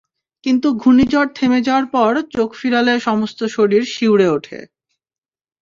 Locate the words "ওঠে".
4.27-4.59